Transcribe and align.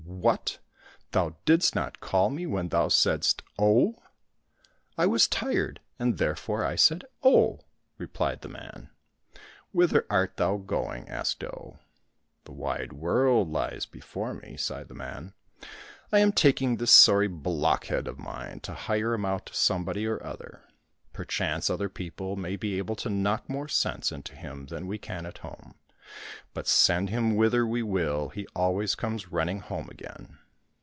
—"What! 0.21 0.59
thou 1.13 1.35
didst 1.45 1.73
not 1.73 1.99
call 1.99 2.29
me 2.29 2.45
when 2.45 2.69
thou 2.69 2.89
saidst 2.89 3.41
* 3.51 3.57
Oh 3.57 3.95
'?"—"I 4.99 5.07
was 5.07 5.27
tired, 5.27 5.79
and 5.97 6.19
therefore 6.19 6.63
I 6.63 6.75
said' 6.75 7.05
Oh 7.23 7.61
M" 7.99 8.05
repHed 8.07 8.41
the 8.41 8.49
man.—" 8.49 8.91
Whither 9.71 10.05
art 10.11 10.37
thou 10.37 10.57
going?" 10.57 11.09
asked 11.09 11.43
Oh. 11.43 11.79
—"The 12.45 12.51
wide 12.51 12.93
world 12.93 13.51
Hes 13.55 13.87
before 13.87 14.35
me," 14.35 14.57
sighed 14.57 14.89
the 14.89 14.93
man." 14.93 15.33
I 16.13 16.19
am 16.19 16.33
taking 16.33 16.77
this 16.77 16.91
sorry 16.91 17.27
blockhead 17.27 18.07
of 18.07 18.19
mine 18.19 18.59
to 18.59 18.75
hire 18.75 19.15
him 19.15 19.25
out 19.25 19.47
to 19.47 19.55
somebody 19.55 20.05
or 20.05 20.23
other. 20.23 20.61
Perchance 21.13 21.67
other 21.67 21.89
people 21.89 22.35
may 22.35 22.57
be 22.57 22.77
able 22.77 22.97
to 22.97 23.09
knock 23.09 23.49
more 23.49 23.67
sense 23.69 24.11
into 24.11 24.35
him 24.35 24.67
than 24.67 24.85
we 24.85 24.99
can 24.99 25.25
at 25.25 25.39
home; 25.39 25.73
but 26.53 26.67
send 26.67 27.09
him 27.09 27.35
whither 27.37 27.65
we 27.65 27.81
will, 27.81 28.27
he 28.29 28.45
always 28.53 28.95
comes 28.95 29.31
running 29.31 29.61
home 29.61 29.89
again 29.89 30.37